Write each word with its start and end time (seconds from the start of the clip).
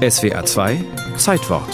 SWA 0.00 0.42
2 0.46 0.82
Zeitwort 1.18 1.68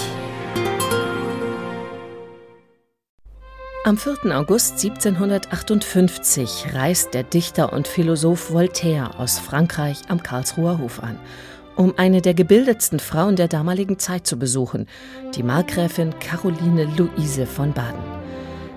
Am 3.84 3.96
4. 3.96 4.36
August 4.36 4.82
1758 4.84 6.74
reist 6.74 7.14
der 7.14 7.22
Dichter 7.22 7.72
und 7.72 7.86
Philosoph 7.86 8.50
Voltaire 8.50 9.20
aus 9.20 9.38
Frankreich 9.38 9.98
am 10.08 10.24
Karlsruher 10.24 10.78
Hof 10.78 11.00
an, 11.04 11.20
um 11.76 11.94
eine 11.98 12.20
der 12.20 12.34
gebildetsten 12.34 12.98
Frauen 12.98 13.36
der 13.36 13.46
damaligen 13.46 14.00
Zeit 14.00 14.26
zu 14.26 14.36
besuchen, 14.40 14.88
die 15.36 15.44
Markgräfin 15.44 16.18
Caroline 16.18 16.88
Luise 16.96 17.46
von 17.46 17.72
Baden. 17.72 18.25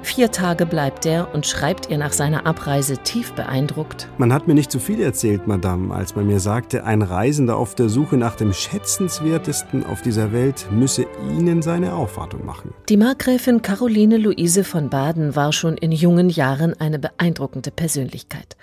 Vier 0.02 0.32
Tage 0.32 0.66
bleibt 0.66 1.06
er 1.06 1.34
und 1.34 1.46
schreibt 1.46 1.90
ihr 1.90 1.98
nach 1.98 2.14
seiner 2.14 2.46
Abreise 2.46 2.98
tief 2.98 3.34
beeindruckt. 3.34 4.08
Man 4.18 4.32
hat 4.34 4.48
mir 4.48 4.54
nicht 4.54 4.72
zu 4.72 4.80
viel 4.80 5.02
erzählt, 5.02 5.46
Madame, 5.46 5.94
als 5.94 6.16
man 6.16 6.26
mir 6.26 6.40
sagte, 6.40 6.86
ein 6.86 7.02
Reisender 7.02 7.58
auf 7.58 7.76
der 7.76 7.90
Suche 7.90 8.18
nach 8.18 8.36
dem 8.36 8.54
Schätzenswertesten 8.54 9.86
auf 9.86 10.02
dieser 10.02 10.32
Welt 10.32 10.68
müsse 10.71 11.06
Ihnen 11.38 11.62
seine 11.62 11.93
Aufwartung 11.93 12.46
machen. 12.46 12.74
Die 12.88 12.98
Markgräfin 12.98 13.62
Caroline 13.62 14.18
Luise 14.18 14.64
von 14.64 14.90
Baden 14.90 15.36
war 15.36 15.52
schon 15.52 15.78
in 15.78 15.92
jungen 15.92 16.29
Jahren 16.29 16.79
eine 16.79 17.00
beeindruckende 17.00 17.71
Persönlichkeit. 17.71 18.56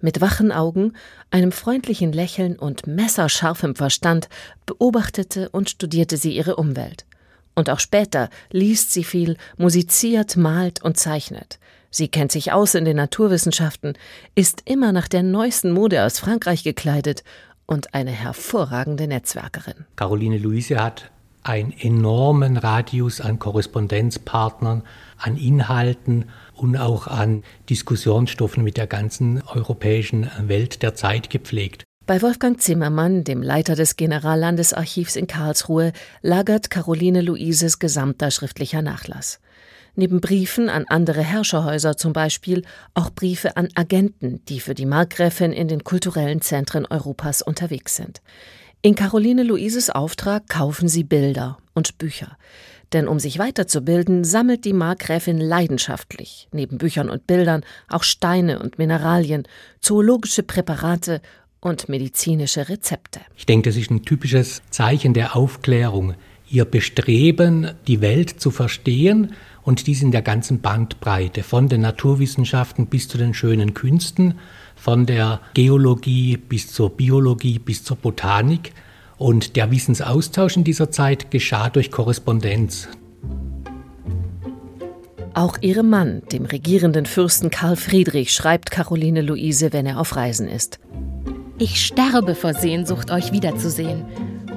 Mit 0.00 0.20
wachen 0.20 0.52
Augen, 0.52 0.92
einem 1.30 1.52
freundlichen 1.52 2.12
Lächeln 2.12 2.58
und 2.58 2.86
messerscharfem 2.86 3.76
Verstand 3.76 4.28
beobachtete 4.66 5.48
und 5.50 5.70
studierte 5.70 6.16
sie 6.16 6.36
ihre 6.36 6.56
Umwelt. 6.56 7.06
Und 7.54 7.70
auch 7.70 7.80
später 7.80 8.30
liest 8.50 8.92
sie 8.92 9.04
viel, 9.04 9.36
musiziert, 9.56 10.36
malt 10.36 10.82
und 10.82 10.96
zeichnet. 10.96 11.58
Sie 11.90 12.08
kennt 12.08 12.32
sich 12.32 12.52
aus 12.52 12.74
in 12.74 12.86
den 12.86 12.96
Naturwissenschaften, 12.96 13.94
ist 14.34 14.62
immer 14.64 14.92
nach 14.92 15.08
der 15.08 15.22
neuesten 15.22 15.72
Mode 15.72 16.04
aus 16.04 16.18
Frankreich 16.18 16.64
gekleidet 16.64 17.22
und 17.66 17.92
eine 17.92 18.10
hervorragende 18.10 19.06
Netzwerkerin. 19.06 19.84
Caroline 19.96 20.38
Luise 20.38 20.82
hat 20.82 21.10
einen 21.42 21.72
enormen 21.72 22.56
Radius 22.56 23.20
an 23.20 23.38
Korrespondenzpartnern, 23.38 24.82
an 25.18 25.36
Inhalten 25.36 26.26
und 26.54 26.76
auch 26.76 27.08
an 27.08 27.42
Diskussionsstoffen 27.68 28.62
mit 28.62 28.76
der 28.76 28.86
ganzen 28.86 29.42
europäischen 29.42 30.30
Welt 30.40 30.82
der 30.82 30.94
Zeit 30.94 31.30
gepflegt. 31.30 31.84
Bei 32.04 32.20
Wolfgang 32.20 32.60
Zimmermann, 32.60 33.22
dem 33.22 33.42
Leiter 33.42 33.76
des 33.76 33.94
Generallandesarchivs 33.94 35.14
in 35.14 35.28
Karlsruhe, 35.28 35.92
lagert 36.20 36.68
Caroline 36.68 37.20
Luises 37.20 37.78
gesamter 37.78 38.32
schriftlicher 38.32 38.82
Nachlass. 38.82 39.38
Neben 39.94 40.20
Briefen 40.20 40.68
an 40.68 40.84
andere 40.88 41.22
Herrscherhäuser 41.22 41.96
zum 41.96 42.12
Beispiel 42.12 42.64
auch 42.94 43.10
Briefe 43.10 43.56
an 43.56 43.68
Agenten, 43.76 44.44
die 44.46 44.58
für 44.58 44.74
die 44.74 44.86
Markgräfin 44.86 45.52
in 45.52 45.68
den 45.68 45.84
kulturellen 45.84 46.40
Zentren 46.40 46.86
Europas 46.86 47.40
unterwegs 47.40 47.94
sind. 47.94 48.20
In 48.80 48.96
Caroline 48.96 49.44
Luises 49.44 49.88
Auftrag 49.88 50.48
kaufen 50.48 50.88
sie 50.88 51.04
Bilder 51.04 51.58
und 51.72 51.98
Bücher. 51.98 52.36
Denn 52.92 53.08
um 53.08 53.18
sich 53.18 53.38
weiterzubilden, 53.38 54.24
sammelt 54.24 54.64
die 54.64 54.74
Markgräfin 54.74 55.38
leidenschaftlich, 55.38 56.48
neben 56.52 56.78
Büchern 56.78 57.08
und 57.08 57.26
Bildern, 57.26 57.64
auch 57.88 58.02
Steine 58.02 58.58
und 58.58 58.78
Mineralien, 58.78 59.44
zoologische 59.80 60.42
Präparate 60.42 61.22
und 61.62 61.88
medizinische 61.88 62.68
Rezepte. 62.68 63.20
Ich 63.36 63.46
denke, 63.46 63.70
das 63.70 63.78
ist 63.78 63.90
ein 63.90 64.02
typisches 64.02 64.60
Zeichen 64.68 65.14
der 65.14 65.34
Aufklärung. 65.34 66.14
Ihr 66.50 66.66
Bestreben, 66.66 67.70
die 67.86 68.02
Welt 68.02 68.40
zu 68.40 68.50
verstehen 68.50 69.32
und 69.62 69.86
dies 69.86 70.02
in 70.02 70.10
der 70.10 70.20
ganzen 70.20 70.60
Bandbreite, 70.60 71.42
von 71.42 71.68
den 71.68 71.80
Naturwissenschaften 71.80 72.88
bis 72.88 73.08
zu 73.08 73.16
den 73.16 73.32
schönen 73.32 73.72
Künsten, 73.72 74.34
von 74.74 75.06
der 75.06 75.40
Geologie 75.54 76.36
bis 76.36 76.70
zur 76.72 76.90
Biologie 76.90 77.58
bis 77.58 77.84
zur 77.84 77.96
Botanik. 77.96 78.72
Und 79.16 79.54
der 79.54 79.70
Wissensaustausch 79.70 80.56
in 80.56 80.64
dieser 80.64 80.90
Zeit 80.90 81.30
geschah 81.30 81.70
durch 81.70 81.92
Korrespondenz. 81.92 82.88
Auch 85.34 85.56
ihrem 85.62 85.88
Mann, 85.88 86.22
dem 86.32 86.44
regierenden 86.44 87.06
Fürsten 87.06 87.50
Karl 87.50 87.76
Friedrich, 87.76 88.32
schreibt 88.32 88.70
Caroline 88.70 89.22
Luise, 89.22 89.72
wenn 89.72 89.86
er 89.86 89.98
auf 89.98 90.16
Reisen 90.16 90.48
ist. 90.48 90.78
Ich 91.64 91.86
sterbe 91.86 92.34
vor 92.34 92.54
Sehnsucht, 92.54 93.12
euch 93.12 93.30
wiederzusehen. 93.30 94.04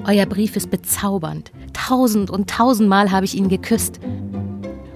Euer 0.08 0.26
Brief 0.26 0.56
ist 0.56 0.72
bezaubernd. 0.72 1.52
Tausend 1.72 2.32
und 2.32 2.50
tausendmal 2.50 3.12
habe 3.12 3.26
ich 3.26 3.36
ihn 3.36 3.48
geküsst. 3.48 4.00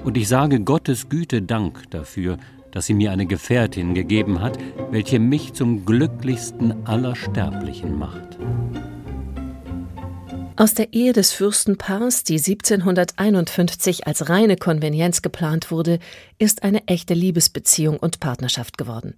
Und 0.04 0.18
ich 0.18 0.28
sage 0.28 0.60
Gottes 0.62 1.10
Güte 1.10 1.44
Dank 1.44 1.84
dafür, 1.92 2.40
dass 2.72 2.88
sie 2.88 2.96
mir 2.96 3.12
eine 3.12 3.28
Gefährtin 3.28 3.94
gegeben 3.94 4.42
hat, 4.42 4.58
welche 4.90 5.20
mich 5.20 5.54
zum 5.54 5.86
glücklichsten 5.86 6.88
aller 6.88 7.16
Sterblichen 7.16 8.00
macht. 8.00 8.40
Aus 10.60 10.74
der 10.74 10.92
Ehe 10.92 11.14
des 11.14 11.32
Fürstenpaars, 11.32 12.26
die 12.26 12.36
1751 12.36 14.08
als 14.08 14.28
reine 14.28 14.58
Konvenienz 14.58 15.22
geplant 15.22 15.72
wurde, 15.72 16.00
ist 16.38 16.64
eine 16.64 16.86
echte 16.86 17.14
Liebesbeziehung 17.14 17.96
und 17.96 18.20
Partnerschaft 18.20 18.78
geworden. 18.78 19.16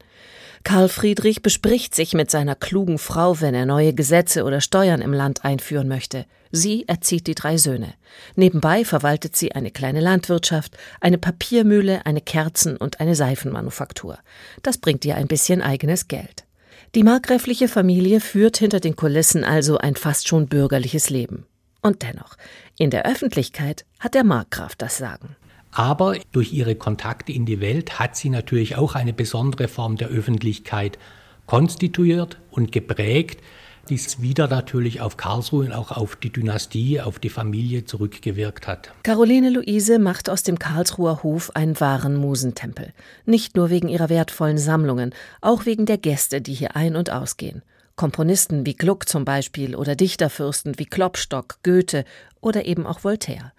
Karl 0.63 0.87
Friedrich 0.87 1.41
bespricht 1.41 1.95
sich 1.95 2.13
mit 2.13 2.29
seiner 2.29 2.53
klugen 2.53 2.99
Frau, 2.99 3.41
wenn 3.41 3.55
er 3.55 3.65
neue 3.65 3.95
Gesetze 3.95 4.43
oder 4.43 4.61
Steuern 4.61 5.01
im 5.01 5.13
Land 5.13 5.43
einführen 5.43 5.87
möchte. 5.87 6.27
Sie 6.51 6.87
erzieht 6.87 7.25
die 7.25 7.33
drei 7.33 7.57
Söhne. 7.57 7.95
Nebenbei 8.35 8.85
verwaltet 8.85 9.35
sie 9.35 9.53
eine 9.53 9.71
kleine 9.71 9.99
Landwirtschaft, 9.99 10.77
eine 10.99 11.17
Papiermühle, 11.17 12.05
eine 12.05 12.21
Kerzen- 12.21 12.77
und 12.77 12.99
eine 12.99 13.15
Seifenmanufaktur. 13.15 14.19
Das 14.61 14.77
bringt 14.77 15.05
ihr 15.05 15.15
ein 15.15 15.27
bisschen 15.27 15.63
eigenes 15.63 16.07
Geld. 16.07 16.45
Die 16.95 17.03
markgräfliche 17.03 17.67
Familie 17.67 18.19
führt 18.19 18.57
hinter 18.57 18.79
den 18.79 18.95
Kulissen 18.95 19.43
also 19.43 19.77
ein 19.77 19.95
fast 19.95 20.27
schon 20.27 20.47
bürgerliches 20.47 21.09
Leben. 21.09 21.45
Und 21.81 22.03
dennoch, 22.03 22.35
in 22.77 22.89
der 22.89 23.05
Öffentlichkeit 23.05 23.85
hat 23.99 24.13
der 24.13 24.23
Markgraf 24.23 24.75
das 24.75 24.97
Sagen. 24.97 25.35
Aber 25.71 26.17
durch 26.31 26.51
ihre 26.51 26.75
Kontakte 26.75 27.31
in 27.31 27.45
die 27.45 27.61
Welt 27.61 27.97
hat 27.99 28.15
sie 28.17 28.29
natürlich 28.29 28.75
auch 28.75 28.95
eine 28.95 29.13
besondere 29.13 29.67
Form 29.67 29.95
der 29.95 30.09
Öffentlichkeit 30.09 30.99
konstituiert 31.45 32.39
und 32.51 32.71
geprägt, 32.71 33.41
die 33.89 33.99
wieder 34.19 34.47
natürlich 34.47 35.01
auf 35.01 35.17
Karlsruhe 35.17 35.65
und 35.65 35.73
auch 35.73 35.91
auf 35.91 36.15
die 36.15 36.31
Dynastie, 36.31 37.01
auf 37.01 37.19
die 37.19 37.29
Familie 37.29 37.85
zurückgewirkt 37.85 38.67
hat. 38.67 38.91
Caroline 39.03 39.49
Luise 39.49 39.99
macht 39.99 40.29
aus 40.29 40.43
dem 40.43 40.59
Karlsruher 40.59 41.23
Hof 41.23 41.55
einen 41.55 41.79
wahren 41.79 42.15
Musentempel. 42.15 42.93
Nicht 43.25 43.55
nur 43.55 43.69
wegen 43.69 43.87
ihrer 43.87 44.09
wertvollen 44.09 44.57
Sammlungen, 44.57 45.13
auch 45.41 45.65
wegen 45.65 45.85
der 45.85 45.97
Gäste, 45.97 46.41
die 46.41 46.53
hier 46.53 46.75
ein- 46.75 46.95
und 46.95 47.09
ausgehen. 47.09 47.61
Komponisten 47.95 48.65
wie 48.65 48.73
Gluck 48.73 49.07
zum 49.07 49.25
Beispiel 49.25 49.75
oder 49.75 49.95
Dichterfürsten 49.95 50.79
wie 50.79 50.85
Klopstock, 50.85 51.57
Goethe 51.63 52.05
oder 52.39 52.65
eben 52.65 52.87
auch 52.87 53.03
Voltaire. 53.03 53.51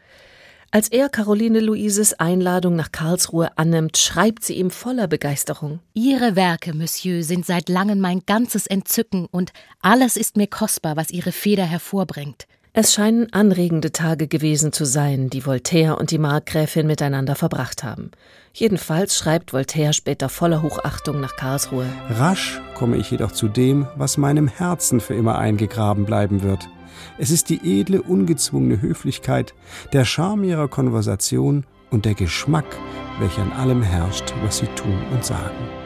Als 0.75 0.89
er 0.89 1.11
Caroline 1.11 1.61
Luises 1.61 2.15
Einladung 2.15 2.77
nach 2.77 2.93
Karlsruhe 2.93 3.51
annimmt, 3.59 3.99
schreibt 3.99 4.43
sie 4.43 4.55
ihm 4.55 4.71
voller 4.71 5.07
Begeisterung. 5.07 5.81
Ihre 5.93 6.35
Werke, 6.35 6.75
Monsieur, 6.75 7.23
sind 7.23 7.45
seit 7.45 7.69
langem 7.69 8.01
mein 8.01 8.23
ganzes 8.25 8.67
Entzücken 8.67 9.27
und 9.31 9.53
alles 9.83 10.17
ist 10.17 10.39
mir 10.39 10.47
kostbar, 10.47 10.97
was 10.97 11.11
Ihre 11.11 11.31
Feder 11.31 11.67
hervorbringt. 11.67 12.47
Es 12.73 12.95
scheinen 12.95 13.31
anregende 13.35 13.93
Tage 13.93 14.29
gewesen 14.29 14.73
zu 14.73 14.87
sein, 14.87 15.29
die 15.29 15.45
Voltaire 15.45 15.99
und 15.99 16.11
die 16.11 16.17
Markgräfin 16.17 16.87
miteinander 16.87 17.35
verbracht 17.35 17.85
haben. 17.85 18.11
Jedenfalls 18.55 19.19
schreibt 19.19 19.53
Voltaire 19.53 19.93
später 19.93 20.31
voller 20.31 20.63
Hochachtung 20.63 21.21
nach 21.21 21.37
Karlsruhe. 21.37 21.85
Rasch 22.09 22.63
komme 22.73 22.97
ich 22.97 23.11
jedoch 23.11 23.33
zu 23.33 23.49
dem, 23.49 23.89
was 23.97 24.17
meinem 24.17 24.49
Herzen 24.49 25.01
für 25.01 25.13
immer 25.13 25.37
eingegraben 25.37 26.07
bleiben 26.07 26.43
wird. 26.43 26.67
Es 27.19 27.31
ist 27.31 27.51
die 27.51 27.81
edle, 27.81 28.03
ungezwungene 28.03 28.81
Höflichkeit, 28.81 29.55
der 29.93 30.05
Charme 30.05 30.45
ihrer 30.45 30.69
Konversation 30.69 31.65
und 31.91 32.05
der 32.05 32.15
Geschmack, 32.15 32.67
welcher 33.21 33.43
an 33.43 33.53
allem 33.53 33.83
herrscht, 33.83 34.35
was 34.43 34.59
sie 34.59 34.67
tun 34.75 34.99
und 35.13 35.25
sagen. 35.25 35.82